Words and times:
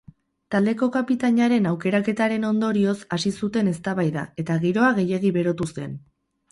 Taldeko 0.53 0.87
kapitainaren 0.95 1.67
aukeraketaren 1.73 2.49
ondorioz 2.49 2.97
hasi 3.17 3.35
zuten 3.41 3.73
eztabaida 3.75 4.27
eta 4.45 4.61
giroa 4.67 4.93
gehiegi 5.03 5.37
berotu 5.41 5.71
zen. 5.79 5.97